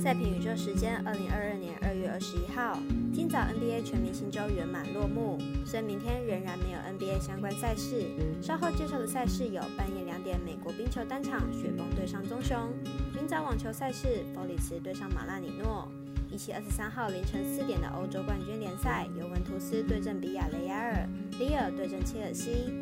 [0.00, 2.78] 赛评宇宙时间，二零二二年二月二十一号，
[3.12, 8.06] 今早 NBA 全明星周圆满落幕，虽然明天仍然没有 NBA 相关赛事，
[8.40, 12.72] 稍后介绍的赛事有半夜两点美国冰球单场雪崩对上棕熊，
[13.14, 15.86] 明早网球赛事弗里茨对上马拉里诺，
[16.30, 21.06] 以及二十三号凌晨四点的欧洲冠军联赛尤文图斯对阵比亚雷亚尔，
[21.38, 22.72] 里尔对阵切尔西。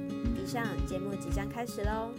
[0.40, 2.12] 以上节目即将开始喽。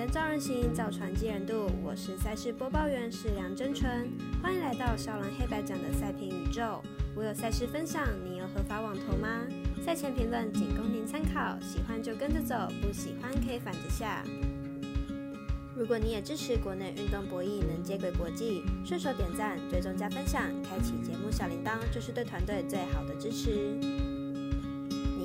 [0.00, 1.70] 点灯照人行，造船济人度。
[1.84, 4.08] 我是赛事播报员是梁真纯，
[4.42, 6.80] 欢迎来到少狼黑白奖的赛评宇宙。
[7.14, 9.42] 我有赛事分享，你有合法网投吗？
[9.84, 14.24] 赛前评论仅供您参考，喜欢就跟着走，不喜欢可以反着下。
[15.76, 23.78] 如果你也支持国内运动博弈能接轨国际，顺手点赞、追踪加分享，开启节目小铃铛，就是对团队最好的支持。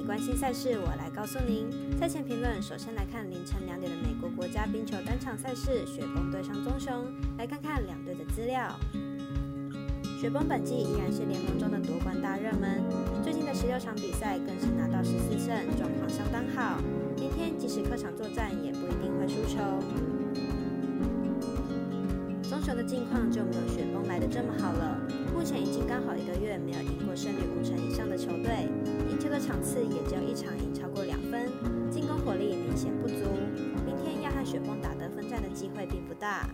[0.05, 1.67] 关心赛事，我来告诉您。
[1.97, 6.93] 赛前评论，首先来看凌晨两点的美国国家冰球单场赛事，雪崩对上棕熊。
[7.39, 8.69] 来看看两队的资料。
[10.21, 12.83] 雪崩本季依然是联盟中的夺冠大热门，
[13.23, 16.79] 最近的十六场比赛更是拿到十四胜，状况相当好。
[17.17, 19.59] 明天即使客场作战，也不一定会输球。
[22.43, 25.01] 棕熊的近况就没有雪崩来的这么好了。
[25.45, 28.65] 目前已经刚好一个月没有赢过胜率五成以上的球队，
[29.11, 31.45] 赢球的场次也只有一场赢超过两分，
[31.91, 33.13] 进攻火力明显不足。
[33.85, 36.49] 明天要和雪崩打得分战的机会并不大。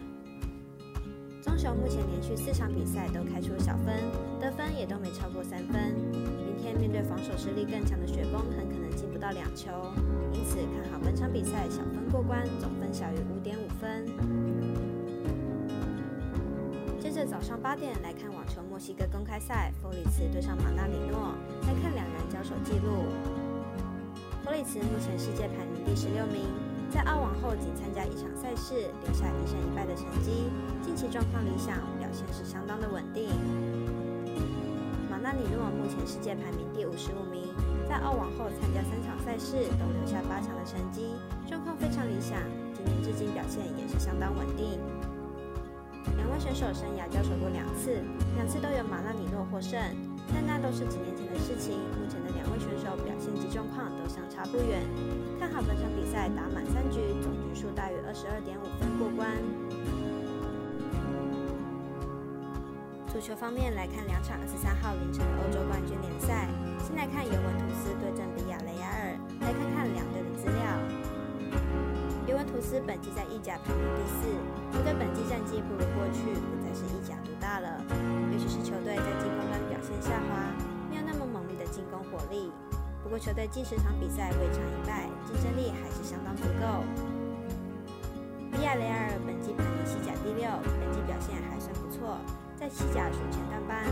[1.42, 3.96] 棕熊目前连续四场比赛都开出小分，
[4.42, 5.96] 得分也都没超过三分。
[6.44, 9.72] 明天面对防守实力更强的雪崩，很可能进不到两球，
[10.34, 14.91] 因此看好本场比赛小分过关，总分小于五点五分。
[17.26, 21.34] 早上八点来看网球墨西哥公开赛，弗里茨对上马纳里诺，
[21.68, 23.06] 来看两人交手记录。
[24.44, 26.50] 弗里茨目前世界排名第十六名，
[26.90, 30.50] 在澳网后仅参加一场赛事，留下一胜一败的成绩，
[30.82, 33.30] 近期状况理想，表现是相当的稳定。
[35.10, 37.54] 马纳里诺目前世界排名第五十五名，
[37.88, 41.14] 在澳网后参加三场赛事，都留下八强的成绩，
[41.48, 42.42] 状况非常理想，
[42.74, 44.80] 今年至今表现也是相当稳定。
[46.18, 48.02] 两位选手生涯交手过两次，
[48.36, 49.80] 两次都有马拉尼诺获胜，
[50.34, 51.78] 但那都是几年前的事情。
[51.98, 54.82] 目前的两位选手表现及状况都相差不远，
[55.40, 59.30] 看好本场比赛打满三局，总局数大于二十二点五分过关。
[63.12, 66.48] 足球方面来看，两场二十三号凌晨的欧洲冠军联赛，
[66.80, 67.34] 先来看尤
[72.72, 74.32] 斯本季在意甲排名第四，
[74.72, 77.84] 球队本季战绩不如过去，不再是意甲独大了。
[78.32, 80.48] 尤其是球队在进攻端表现下滑，
[80.88, 82.48] 没有那么猛烈的进攻火力。
[83.04, 86.88] 不过球队近十场比赛未尝一败，竞争力还是相当足够。
[88.56, 92.24] 比亚雷亚尔本季排名西甲第六，本季表现还算不错，
[92.56, 93.84] 在西甲属前段班。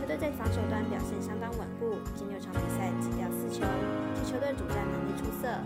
[0.00, 3.68] 球队在防守端表现相当稳固，近六场比赛只掉四球，
[4.16, 5.60] 其球队主战能力出色。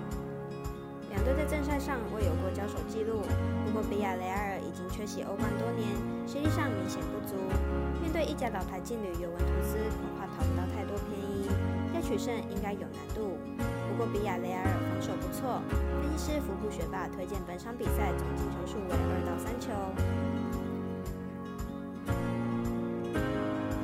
[1.18, 3.26] 两队在正赛上未有过交手记录，
[3.66, 5.90] 不过比亚雷尔已经缺席欧冠多年，
[6.30, 7.34] 实力上明显不足。
[8.00, 11.50] 面对意甲老牌劲旅尤文图斯，恐怕讨不到太多便宜，
[11.90, 13.34] 要取胜应该有难度。
[13.58, 15.58] 不过比亚雷尔防守不错，
[15.98, 19.74] 分析师福布学霸推荐本场比赛总进球数为二到三球。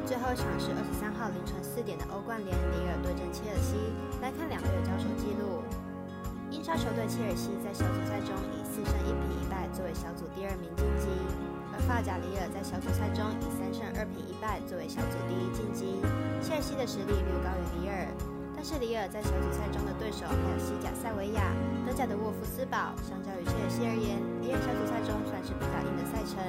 [0.06, 3.75] 最后一场是二十三号凌晨四点的欧冠联，里尔对阵切尔西，
[4.22, 5.66] 来看两队的交手记录。
[6.64, 11.12] 英超球队切尔西在小组赛中以四胜一平一败作为小组第二名晋级，
[11.69, 16.00] 而发甲里尔在小组赛中以三胜二平一败作为小组第一晋级。
[16.41, 18.08] 切尔西的实力略高于里尔，
[18.56, 21.53] 但是里尔在小组赛中的对手还有西甲塞维亚、
[21.84, 26.41] 德甲的沃夫斯堡，相较于切尔西而言，里尔小组赛中算是比较硬的赛程，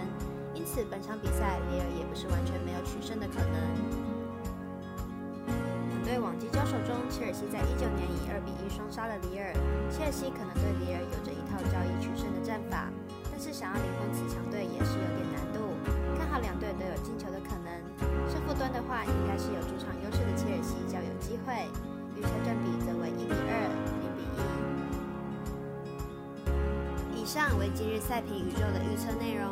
[0.55, 4.04] 因此本场比赛里尔也不是完全没有取胜的可能。
[6.15, 9.51] 对往绩交手中，切尔西在一九年以二比一双杀了里尔。
[9.91, 12.87] 切尔西可能对里尔有着一套交易取胜的战法，
[13.27, 15.75] 但是想要零封此强队也是有点难度。
[16.15, 17.67] 看好两队都有进球的可能，
[18.31, 21.51] 胜负端的话，应该是有主场优势的切尔西较有机会。
[22.15, 23.67] 预测占比则为一比二、
[23.99, 24.23] 零比
[27.11, 27.19] 一。
[27.19, 29.51] 以上为今日赛评宇宙的预测内容。